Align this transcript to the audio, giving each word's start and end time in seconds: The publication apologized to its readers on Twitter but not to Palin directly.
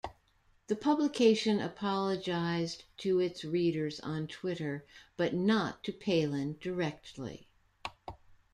The 0.65 0.75
publication 0.75 1.59
apologized 1.59 2.85
to 2.97 3.19
its 3.19 3.45
readers 3.45 3.99
on 3.99 4.25
Twitter 4.25 4.83
but 5.15 5.35
not 5.35 5.83
to 5.83 5.91
Palin 5.91 6.57
directly. 6.59 7.45